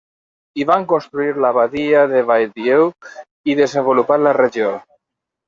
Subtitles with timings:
[0.59, 2.89] Hi van construir l'abadia de Val-Dieu
[3.53, 4.73] i desenvolupar la regió.